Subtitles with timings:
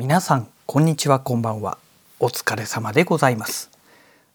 [0.00, 1.76] 皆さんこんにちはこんばんは。
[2.20, 3.70] お疲れ様でございます。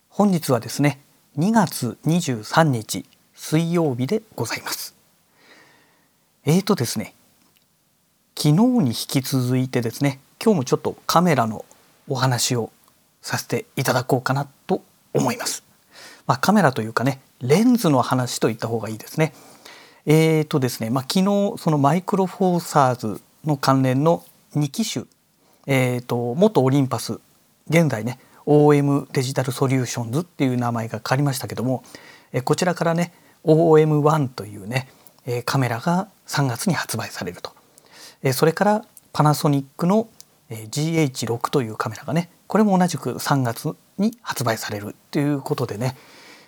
[0.09, 0.99] 本日はですね
[1.39, 3.03] 2月23日
[3.33, 4.93] 水曜日でございます。
[6.45, 7.15] えーとですね
[8.37, 11.65] 昨日に引き続いてですね今日もちょっとカメラの
[12.07, 12.71] お話を
[13.23, 14.83] させていただこうかなと
[15.15, 15.63] 思います。
[16.27, 19.33] まあ、カメラというかねレンズの話といった方がいいですね。
[20.05, 24.23] えーとですね、まあ、昨日そのマイクロフォーサーズの関連の
[24.55, 25.05] 2機種、
[25.67, 27.19] えーと、元オリンパス
[27.69, 31.83] 現在ね OM デジタルソリューションズっていう名前が変わりましたけども、
[32.31, 33.11] えこちらからね
[33.43, 34.87] OM1 というね、
[35.25, 37.51] えカメラが3月に発売されると、
[38.21, 40.07] えそれからパナソニックの
[40.49, 45.95] GH6 というカメラがねこれも同じく3月に発売されるということでね、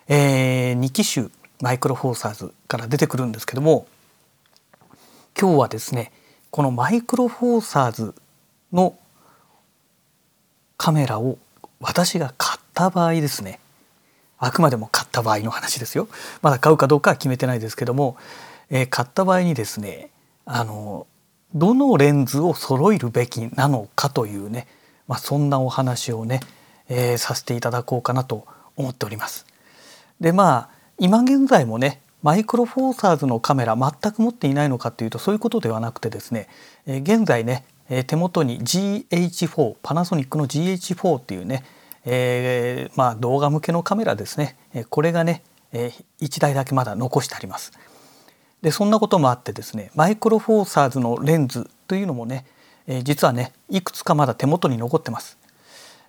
[0.07, 1.29] えー、2機種
[1.61, 3.87] マイクロフォーサーズから出てくるんですけども
[5.39, 6.11] 今日はですね
[6.51, 8.13] このマイクロフォーサーズ
[8.71, 8.97] の
[10.77, 11.37] カメラを
[11.79, 13.59] 私が買った場合ですね
[14.39, 16.07] あくまでも買った場合の話ですよ
[16.41, 18.17] まだ買うかどうかは決めてないですけども、
[18.69, 20.09] えー、買った場合にですね
[20.45, 21.07] あの
[21.55, 24.67] どのレンズを揃えるべきなのかというね、
[25.07, 26.41] まあ、そんなお話をね、
[26.89, 29.45] えー、させていただこうかなと思っております。
[30.19, 36.47] でまあ今現在もねマイクロフォーサーズのカメラ全く持っていないのかというとそういうことではなくてですね、
[36.87, 41.63] え現在ねえ手元に GH4 パナソニックの GH4 っていうね、
[42.05, 44.55] えー、まあ、動画向けのカメラですね
[44.89, 47.71] これがねえ1台だけまだ残してあります。
[48.61, 52.45] でそんなこともあってですねマイクロフォーサーズのレンズというのもね
[52.87, 55.37] え実はねいくつかまだ手元に残ってます。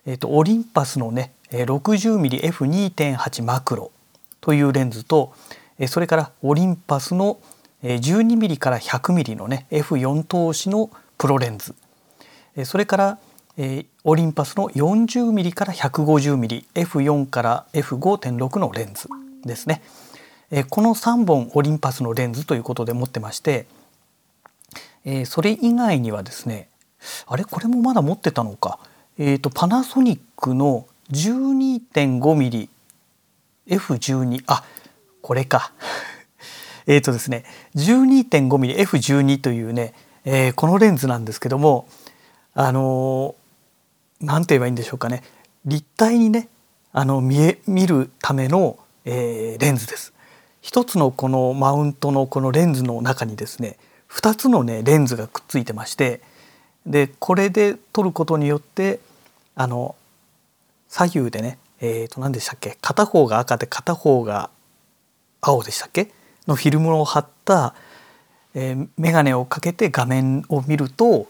[0.05, 3.91] えーと、オリンパスのね 60mmF2.8 マクロ
[4.41, 5.33] というレンズと
[5.87, 7.39] それからオリンパスの
[7.83, 10.89] 12mm から 100mm のね F4 投資の
[11.19, 11.75] プロレンズ。
[12.65, 13.19] それから
[14.05, 19.07] オリンパスの 40mm から 150mmF4 から F5.6 のレンズ
[19.43, 19.83] ですね。
[20.69, 23.67] この3本オリンパスのレンズということで持ってまして
[25.25, 26.69] それ以外にはですね
[27.27, 27.43] あれ？
[27.43, 28.79] これもまだ持ってたのか。
[29.17, 32.69] えーと、パナソニックの 12.5mm
[33.67, 34.63] F12 あ
[35.21, 35.73] これか。
[36.87, 37.43] えっとですね
[37.75, 39.93] 12.5mm F12 というね、
[40.25, 41.87] えー、このレンズなんですけども
[42.53, 43.35] あの
[44.21, 45.23] 何、ー、て言えばいいんでしょうかね
[45.65, 46.47] 立体にね
[46.91, 50.13] あの見え見るための、えー、レンズです。
[50.61, 53.77] 一つのこのマウントのこのレンズの中にですね
[54.09, 56.19] 2つのねレンズがくっついてまして
[56.85, 58.99] でこれで撮ることによって
[59.55, 59.95] あの
[60.89, 64.49] 左右でねえー、と何でしたっけ片方が赤で片方が
[65.41, 66.11] 青でしたっけ
[66.47, 67.73] のフィルムを貼った、
[68.53, 71.27] えー、眼鏡をかけて画面を見ると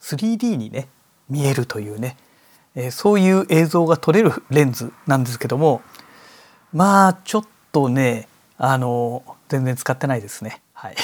[0.00, 0.88] 3D にね
[1.28, 2.16] 見えるというね、
[2.74, 5.82] えー、そういう映像が撮れるレンズなんですけども
[6.72, 8.28] まあちょっとね
[8.58, 10.60] あの全然使ってないですね。
[10.72, 10.96] はい、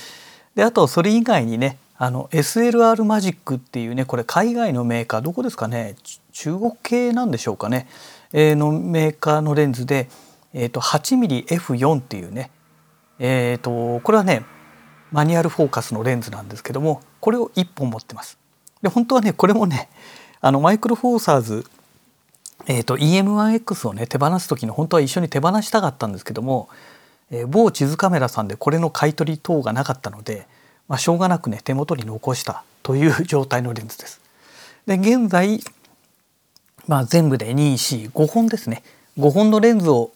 [0.54, 5.96] であとそれ以外にねあの SLR マジックっていうねこれ海外のメーカーどこですかね？
[6.32, 7.88] 中国系なんでしょうかね、
[8.32, 10.08] えー、のメーカーのレンズで、
[10.52, 12.50] えーと、8mmF4 っていうね、
[13.18, 14.44] えーと、これはね
[15.12, 18.38] マニュアルフォーカスのレンズなんですけどもこれを1本持ってます。
[18.82, 19.88] で本当はねこれもね
[20.40, 21.64] あのマイクロフォーサーズ、
[22.66, 26.68] えーと、EM1X をね手放す時に本当は一緒に手放したかったんですけども、
[27.30, 30.46] えー、某地図カメラさんでこれの買い取り等がなかったので
[30.88, 34.20] まあ、しょうがなくね手元に残したという状態のレンズです。
[34.86, 35.60] で現在、
[36.86, 38.82] まあ、全部で245本ですね
[39.18, 40.12] 5本のレンズを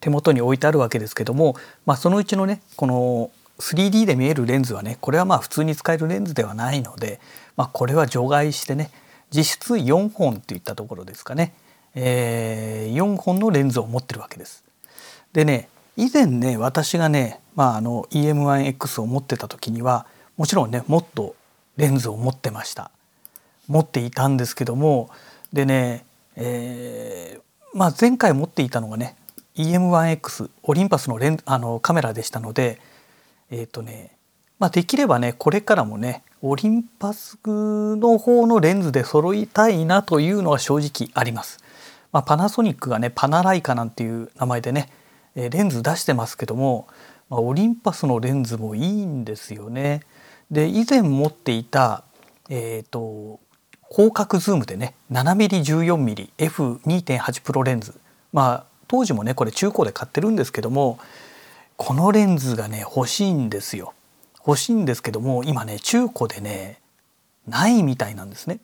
[0.00, 7.20] 手元に置いてあるわけですけども、まあ、そのうちのねこの 3D で見えるレンズはねこれはまあ普通に使えるレンズではないので、
[7.56, 8.90] まあ、これは除外してね
[9.30, 11.54] 実質4本っていったところですかね、
[11.94, 14.64] えー、4本のレンズを持ってるわけです。
[15.32, 20.06] でね以前ね私がね、まあ、あの EM1X を持ってた時には
[20.36, 21.34] もちろんねもっと
[21.76, 22.90] レンズを持ってました
[23.66, 25.10] 持っていたんですけども
[25.52, 26.04] でね、
[26.36, 29.16] えー、まあ、前回持っていたのがね
[29.58, 32.80] E-M1X オリンパスのレンあのカメラでしたので
[33.50, 34.16] えっ、ー、とね、
[34.58, 41.58] まあ、できればねこれからもねオリンパスの方のレンズで揃いたいなというのは正直あります。
[42.12, 44.88] まあ、パナソニックがねパナライカなんていう名前でね
[45.34, 46.86] レンズ出してますけども、
[47.28, 50.02] まあ、オリンパスのレンズもいいんですよね。
[50.50, 52.04] で以前持っていた、
[52.48, 53.40] えーと、
[53.90, 57.94] 広角ズームでね 7mm14mmF2.8 プロレンズ
[58.32, 60.98] まあ当時もねこれ中古で買ってるんですけども
[61.76, 63.94] このレンズがね欲しいんですよ。
[64.46, 66.80] 欲しいんですけども今ね中古でね
[67.46, 68.58] ないみたいなんですね。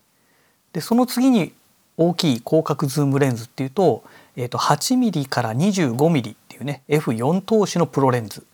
[0.73, 1.53] でその次に
[1.97, 4.03] 大きい広角ズームレンズっていうと,、
[4.37, 8.45] えー、と 8mm から 25mm っていうね F4 投資のプロレンズ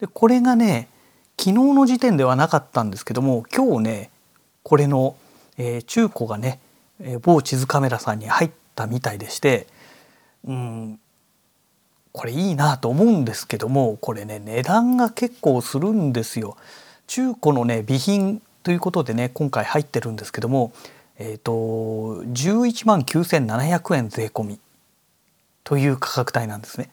[0.00, 0.88] でこれがね
[1.38, 4.10] 昨日の時点ではなかったんですけども今日ね
[4.62, 5.16] これの、
[5.58, 6.60] えー、中古がね、
[7.00, 9.66] え、某地図カメラさんに入ったみたいでして
[10.46, 11.00] うん
[12.12, 16.56] これいいなと思うんですけどもこれね値段が結構するんですよ。
[17.06, 20.72] 中古のね備品ということでね今回入ってるんですけども
[21.18, 24.60] えっ、ー、と11万9,700円税込み
[25.64, 26.90] という価格帯なんですね。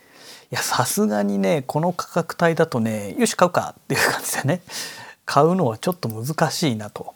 [0.52, 4.62] いやさすがにねこの価格帯だとねよし買うかっていう感じでね
[5.26, 7.14] 買うのはちょっと難しいなと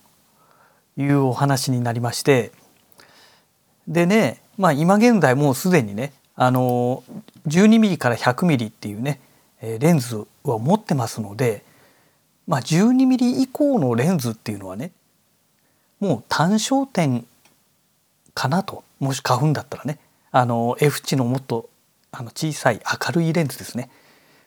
[0.98, 2.52] いうお話になりまして
[3.88, 7.04] でねまあ今現在もうすでにねあの
[7.48, 9.20] 12mm から 100mm っていうね
[9.62, 11.64] レンズは持ってますので、
[12.48, 14.92] まあ、12mm 以降のレンズっていうのはね
[16.00, 17.26] もう単焦点
[18.34, 20.00] かなともし買うんだったらね
[20.32, 21.70] あの F 値のもっと
[22.12, 23.90] あの小さい明るいレンズですね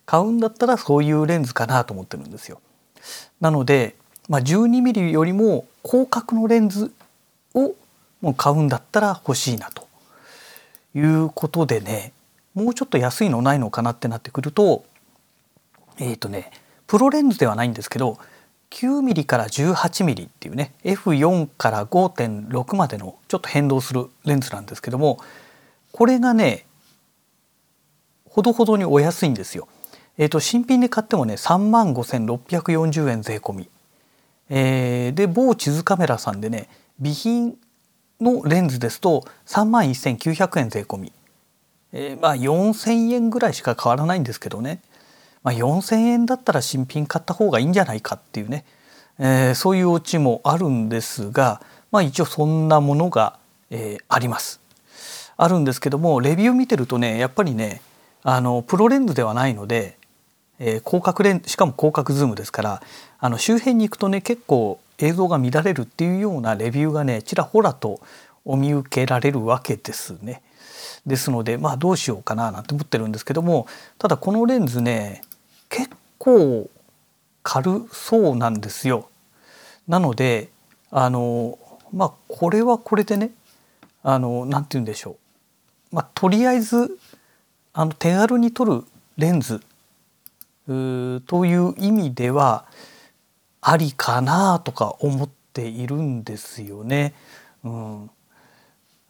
[0.07, 2.61] 買うんだったらそういうレンズかなと思ってるんですよ。
[3.41, 3.95] なので、
[4.29, 6.93] まあ、12mm よりも広角のレンズ
[7.55, 7.75] を
[8.21, 9.87] もう買うんだったら欲しいなと
[10.95, 12.13] いうことでね
[12.55, 14.85] もうちょっと安いのないのかなってなってくると
[15.99, 16.51] えっ、ー、とね
[16.87, 18.19] プロレンズではないんですけど
[18.71, 25.19] 9mm から 18mm っていうね F4 から5.6までのちょっと変動するレンズなんですけども
[25.93, 26.67] これがね
[28.29, 29.69] ほどほどにお安いんですよ。
[30.19, 33.69] えーと、新品で買ってもね3万5,640円税込み、
[34.49, 36.69] えー、で某地図カメラさんでね
[36.99, 37.57] 備品
[38.21, 41.13] のレンズですと3万1,900円税込み、
[41.93, 44.83] えー、まあ4,000円ぐらいしか変わらないんですけどね、
[45.43, 48.65] まあ、4,000円だったら新品買った方がいいんじゃないかっていうね、
[49.19, 53.39] えー、そういうオチもあるんですが、まあ、一応そんなものが、
[53.71, 54.61] えー、あります。
[55.37, 57.81] あるんですけどもレビュー見てるとねやっぱりね
[58.23, 59.99] あのプロレンズではないので、
[60.59, 62.83] えー、広角レンしかも広角ズームですから
[63.19, 68.01] あの周辺に行くとね結構映像が乱れるっていうようなレビューがねちらほらと
[68.45, 70.43] お見受けられるわけですね。
[71.07, 73.67] ですのでまあどうしようかななんて思ってるんですけども
[73.99, 75.23] ただこのレンズね
[75.69, 76.71] 結構
[77.43, 79.09] 軽そうなんですよ。
[79.87, 80.49] なので
[80.91, 81.59] あの
[81.93, 83.31] まあこれはこれでね
[84.03, 85.17] あのなて言うんでしょ
[85.93, 86.99] う、まあ、とりあえず
[87.73, 88.85] あの手軽に撮る
[89.17, 89.61] レンズ
[90.67, 92.67] という意味では
[93.61, 97.15] ありかなとか思っているんですよね。
[97.65, 98.11] うん、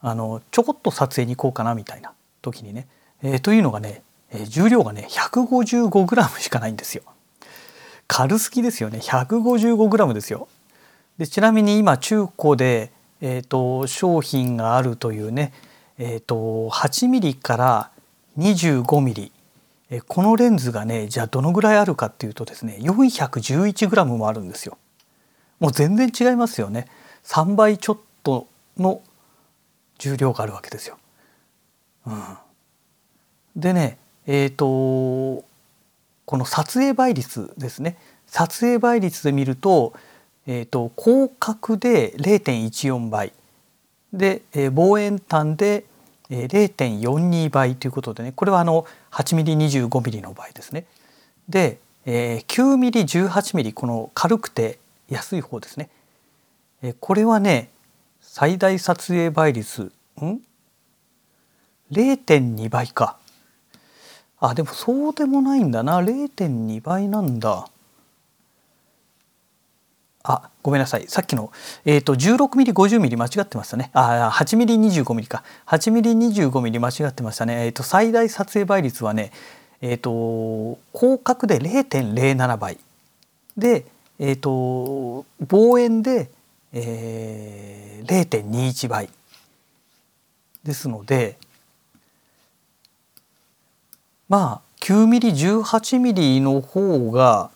[0.00, 2.12] あのちょこっと撮影に行こうかなみたいな
[2.42, 2.86] 時にね、
[3.22, 7.02] えー、というのがね、え、重量がね 155g しかないんですよ。
[8.06, 10.48] 軽すぎですよね 155g ですよ。
[11.18, 15.52] でちなみに今中古で、えーと、商品があるというね、
[15.98, 17.90] えーと、と 8mm から
[18.36, 19.32] 25ミリ
[20.00, 24.78] このレンズがねじゃあどのぐらいあるかっていうとですね411グラムもあるんですよ。
[25.60, 26.86] もう全然違いますよね。
[27.24, 29.02] 3倍ちょっとの
[29.98, 30.98] 重量があるわけですよ。
[32.06, 32.36] うん、
[33.56, 35.44] でねえ、ー、と
[36.24, 39.92] この撮影倍率ですね撮影倍率で見ると,、
[40.46, 43.32] えーと、広角で0.14倍
[44.12, 45.84] で、え、望遠端で
[46.30, 50.86] 0.42倍ということでねこれはあの 8mm25mm の場合ですね。
[51.48, 54.78] で、えー、9mm18mm この軽くて
[55.08, 55.88] 安い方ですね。
[56.82, 57.70] えー、これはね
[58.20, 60.40] 最大撮影倍率ん
[61.92, 63.18] ？0.2倍か。
[64.40, 67.68] あでもそうでもないんだな0.2倍なんだ。
[70.26, 71.06] あごめんなさい。
[71.06, 71.52] さっきの、
[71.84, 73.90] えーと、16mm50mm 間違ってましたね。
[73.92, 75.44] あ 8mm25mm か。
[75.66, 79.32] 8mm25mm 間違ってましたね、えーと、最大撮影倍率はね
[79.82, 82.78] え、ー、と広角で0.07倍。
[83.54, 83.84] で
[84.18, 86.30] え、ー、と望遠で、
[86.72, 89.10] えー、0.21倍。
[90.64, 91.36] ですので
[94.30, 97.50] まあ 9mm18mm の方が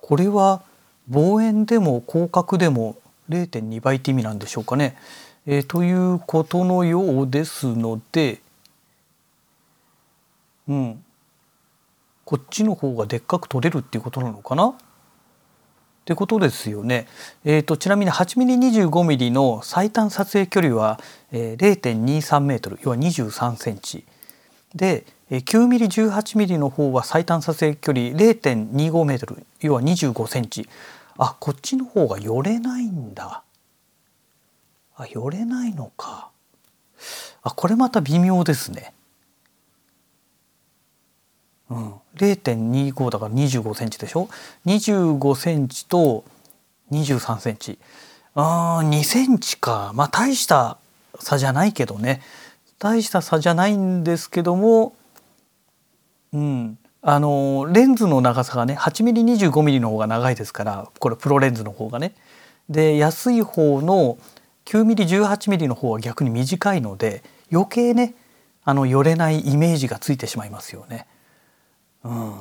[0.00, 0.62] これは
[1.08, 2.96] 望遠でも広角でも
[3.28, 4.96] 0.2倍って意味なんでしょうかね。
[5.46, 8.40] えー、ということのようですので、
[10.68, 11.04] うん、
[12.24, 14.74] こっちの方がでっかく撮れるっていうことなのかなっ
[16.04, 17.06] てことですよね。
[17.44, 24.04] えーと、ちなみに 8mm25mm の最短撮影距離は、えー、0.23メートル要は23センチ
[24.74, 30.68] で 9mm18mm の方は最短撮影距離0.25メートル要は25センチ
[31.18, 33.42] あこっちの方が寄れないんだ。
[34.96, 36.30] あ寄れないのか。
[37.42, 38.92] あこれまた微妙ですね。
[41.68, 44.28] うん、0.25だから25センチでしょ
[44.66, 46.24] ？25センチと
[46.92, 47.78] 23センチ。
[48.34, 49.92] あ2センチか。
[49.94, 50.78] まあ大した
[51.18, 52.22] 差じゃないけどね。
[52.78, 54.94] 大した差じゃないんですけども。
[56.32, 56.78] うん。
[57.08, 62.14] あのレンズの長さがね 8mm25mm の方が長いですからこれプロレンズの方がね。
[62.68, 64.18] で安い方の
[64.64, 67.22] 9mm18mm の方は逆に短いので
[67.52, 68.16] 余計ね
[68.64, 71.06] あの寄れないイメージがついてしまいますよね。
[72.02, 72.40] うん、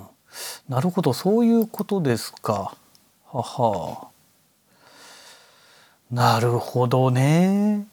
[0.68, 2.74] なるほどそういうことですか。
[3.32, 4.08] はは
[6.10, 7.86] なるほどね。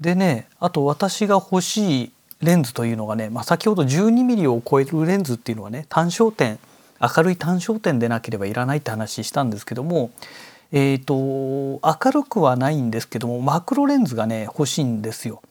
[0.00, 6.58] でねあと私が欲しいレンズというのがね、まあ、先ほど 12mm を超えるレンズっていうのはね単焦点
[7.00, 10.10] 明るい単焦点でなければいらないって話したんですけども、
[10.72, 11.14] えーと、
[11.86, 15.42] 明るくはないんですけどもマクロレンズがね欲しいんですよ。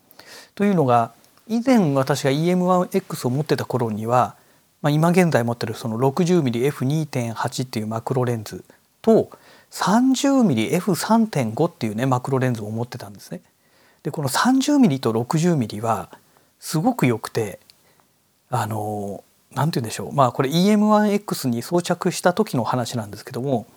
[0.56, 1.12] というのが
[1.48, 4.36] 以前私が EM1X を持ってた頃には、
[4.82, 8.64] まあ、今現在持ってるその 60mmF2.8 っていうマクロレンズ
[9.02, 9.30] と
[9.72, 13.42] 30mmF3.5 っていうねマクロレンズを持ってたんですね。
[14.02, 16.10] でこの 30mm と 60mm は
[16.60, 17.60] すごく良くて
[18.50, 23.68] あの何て言うんでしょうまあこれ EM1X に装着した時の話なんですけども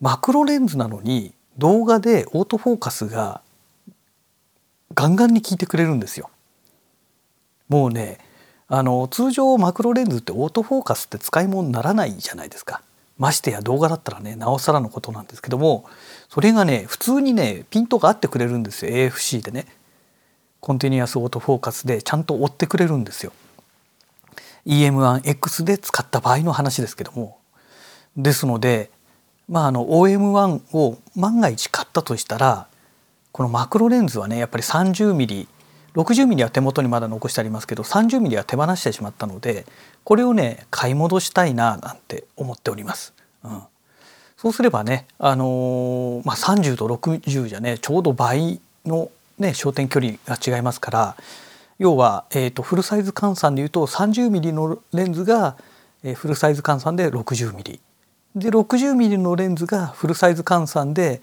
[0.00, 3.40] マクロレンズなのに動画でオートフォーカスが
[4.94, 6.28] ガンガンに効いてくれるんですよ。
[7.68, 8.18] もうね
[8.68, 12.82] あの通常マクロレンズってオートフォーカスって使い物にならないじゃないですか。
[13.18, 15.84] ましてや動画だったらねなおさらのことなんですけども
[16.28, 19.66] それがね普通にねピントが合ってくれるんですよ AFC でね。
[20.62, 23.32] continuous オートフォーカスでちゃんと追ってくれるんですよ。
[24.64, 27.36] EM1X で使った場合の話ですけども
[28.16, 28.88] ですので、
[29.48, 32.68] まあ、あの OM1 を万が一買ったとしたら
[33.32, 35.48] このマクロレンズはねやっぱり 30mm
[35.94, 39.66] 60mm は手元にまだ残してありますけど 30mm は手放してしまったので
[40.04, 43.14] これをね買い戻したいななんて思っております。
[43.42, 43.62] うん、
[44.36, 51.16] そうすればね、あのー、まあ、30と60じゃねちょうど倍のね焦点距離が違いますから
[51.78, 55.56] 要は、えーと、フルサイズ換算でいうと 30mm のレンズが、
[56.04, 57.80] えー、フルサイズ換算で 60mm
[58.36, 61.20] で 60mm のレンズがフルサイズ換算で、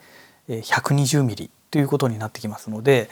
[0.48, 3.10] えー、120mm ということになってきますので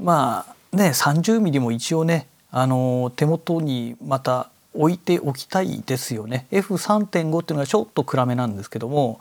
[0.00, 6.46] まあね 30mm も一応ね、あの、手元にまた置いておきたいですよね。
[6.52, 9.20] F3.5 っていうのはちょっと暗めなんですけども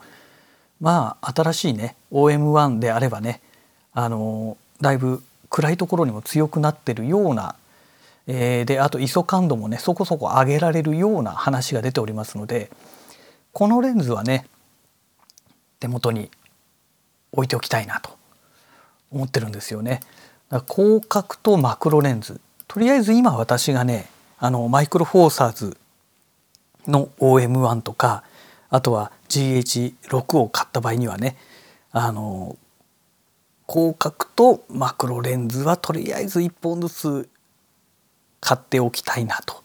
[0.79, 3.41] まあ新しいね OM1 であればね
[3.93, 7.55] あのだいぶ暗いところにも強くなってるような、
[8.27, 12.69] えー、であと ISO 感度もねそこそこ上げられるような話が出ておりますので
[13.53, 14.45] このレンズはね
[15.79, 16.29] 手元に
[17.31, 18.11] 置いておきたいなと
[19.11, 20.01] 思ってるんですよね。
[20.69, 25.77] 広角とマクロレンズとりあえず今私がねあのマイクロフォーサーズ
[26.87, 28.23] の OM1 とか
[28.69, 31.35] あとは GH6 を買った場合にはね
[31.91, 32.55] あの
[33.69, 37.29] 広角とマクロレンズはとりあえず1本ずつ
[38.39, 39.63] 買っておきたいなと。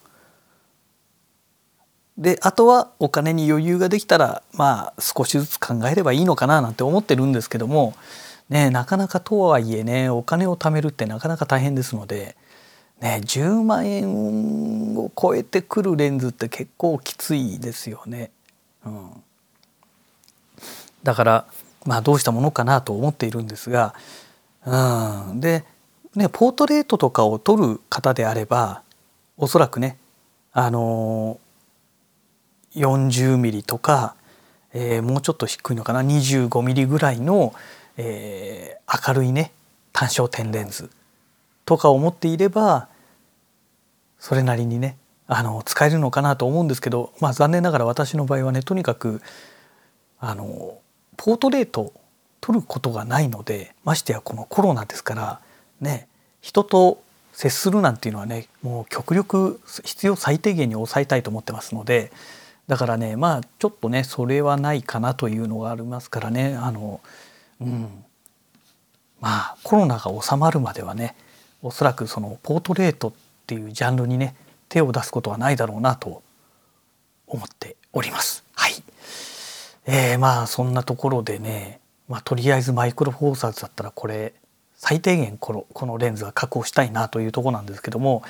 [2.19, 7.95] であとはお金に余裕ができたらまあ少しずつ考えればいいのかななんて思ってるんですけども、
[8.51, 12.37] ね、なかなかとはいえねお金を貯めるってなかなか大変ですので、
[13.01, 18.31] ね、10万円を超えてくるレンズって結構きついですよね。
[18.85, 19.11] うん、
[21.03, 21.47] だから
[21.85, 23.95] まあ、どうしたものかなと思っているんですが、
[24.65, 25.65] うん、で、
[26.15, 28.83] ね、ポートレートとかを撮る方であれば
[29.37, 29.97] おそらくね
[30.53, 31.41] あの
[32.75, 34.15] 40ミリとか、
[34.73, 37.55] えー、もうちょっと低いのかな25ミリぐらいの、
[37.97, 39.53] えー、明るいね
[39.93, 40.91] 単焦点レンズ
[41.65, 42.89] とかを持っていれば
[44.19, 44.97] それなりにね
[45.27, 49.23] あの使えるのかなと思うんですけど、まあ、残念ながら私の場合はねとにかく
[50.21, 50.79] あの
[51.17, 51.93] ポートレート
[52.41, 55.41] 撮ることがないのでましてやこのコロナですから
[55.81, 56.09] ね
[56.41, 57.03] 人と
[57.33, 62.13] 接するなんていうのはねもう極力必要最低限に抑えたいと思ってますので
[62.69, 67.01] だからねまあちょっとねそれはないかなというのがありますからねあの
[67.61, 68.05] うん
[69.21, 71.15] まあコロナが収まるまではね
[71.63, 73.13] おそらくそのポートレートっ
[73.47, 74.35] ていうジャンルにね
[74.69, 76.23] 手を出すことはないだろうなと
[77.27, 78.45] 思っております。
[79.87, 84.35] えー、まあそんなところでね、まあ、とりあえずマイクロフォーサーズだったらこれ
[84.75, 88.23] 最低限このこのレンズは確保したいなというとこなんですけども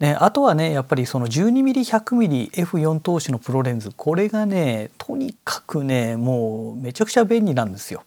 [0.00, 8.02] ね、あとはねやっぱりその 12mm100mmF4 投資のプロレンズこれがねとにかくねもうめちゃくちゃ便利なんですよ。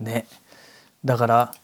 [0.00, 0.26] ね
[1.04, 1.54] だから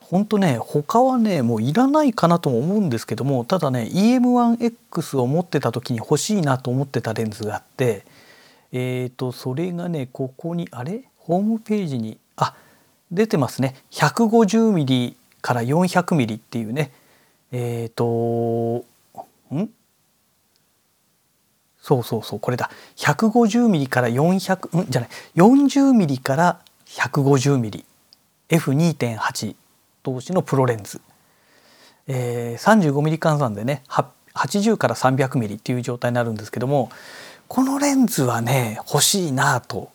[0.00, 8.04] 本当ね他はねもういらないかなとも思うんですけどもただね EM1X を持ってた時に欲しいなと思ってたレンズがあって
[8.76, 11.04] えーとそれがねここにあれ？
[11.16, 12.54] ホームページにあ
[13.10, 13.76] 出てますね。
[13.92, 16.92] 150mm から 400mm っていうね。
[17.52, 18.84] えっ、ー、と
[19.54, 19.70] ん？
[21.80, 22.68] そうそうそうこれだ。
[22.96, 25.10] 150mm から400んじゃない。
[25.36, 27.84] 40mm から 150mm
[28.48, 29.54] F2.8
[30.02, 31.00] 同士のプロレンズ、
[32.06, 33.82] えー、35mm 換算でね
[34.34, 36.90] 80から 300mm っていう状態になるんですけども
[37.48, 39.90] このレンズはね欲しいなと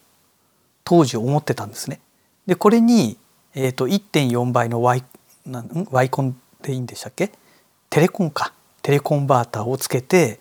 [0.84, 2.00] 当時思ってたんですね。
[2.46, 3.18] でこれに、
[3.54, 5.04] えーと、1.4倍の Y,
[5.46, 7.32] なんワイコンでいいんでしたっけ？
[7.90, 8.54] テレコンか。
[8.82, 10.40] テレコンバーターをつけて、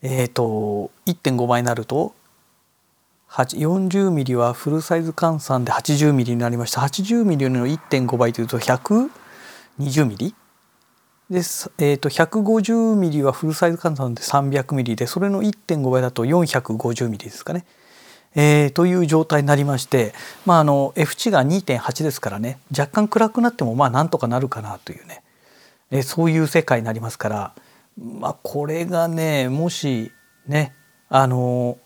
[0.00, 2.14] えーと、1.5倍になると
[3.28, 6.80] 40mm はフルサイズ換算で 80mm になりました。
[6.82, 10.34] 80mm の1.5倍というと 120mm
[11.30, 17.64] で、えーと、150mm はフルサイズ換算で 300mm でそれの1.5倍だと 450mm ですかね。
[18.38, 20.12] えー、という状態になりまして、
[20.44, 25.22] まあ、あの F 値が2.8ですからね若干暗くなってもまあなんとかなるかなというね、
[25.90, 27.54] えー、そういう世界になりますから、
[27.98, 30.12] まあ、これがねもし
[30.46, 30.74] ね
[31.08, 31.78] あの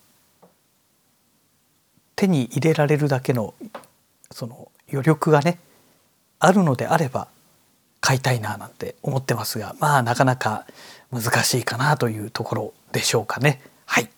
[2.17, 3.55] 手に入れられるだけの
[4.33, 5.61] その余力がね
[6.41, 7.29] あるのであれば
[8.01, 10.67] 買いたいななんて思ってますがまあなかなか
[11.13, 13.61] 難しいかなというところでしょうかね。
[13.87, 14.09] はい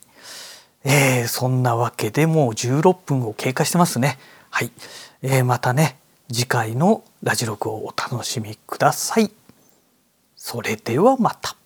[0.85, 4.19] えー、そんなわけでもう16分を経過してますね。
[4.51, 4.71] はい、
[5.23, 5.97] えー、またね
[6.33, 9.31] 次回のラジログをお楽しみください。
[10.37, 11.57] それではまた。